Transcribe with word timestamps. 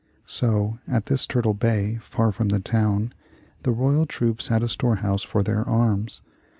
So 0.25 0.79
at 0.87 1.05
this 1.05 1.27
Turtle 1.27 1.53
Bay, 1.53 1.99
far 2.01 2.31
from 2.31 2.49
the 2.49 2.59
town, 2.59 3.13
the 3.61 3.71
royal 3.71 4.07
troops 4.07 4.47
had 4.47 4.63
a 4.63 4.67
storehouse 4.67 5.21
for 5.21 5.43
their 5.43 5.63
arms. 5.69 6.21